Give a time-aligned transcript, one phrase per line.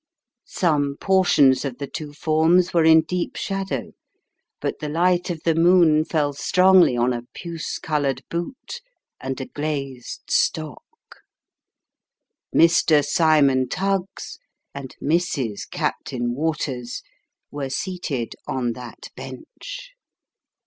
[0.47, 3.91] Some portions of the two forms were in deep shadow,
[4.59, 8.81] but the light of the moon fell strongly on a puce coloured boot
[9.19, 10.81] and a glazed stock.
[12.51, 13.05] Mr.
[13.05, 14.39] Cymon Tuggs
[14.73, 15.69] and Mrs.
[15.69, 17.03] Captain Waters
[17.51, 19.91] were seated on that bench.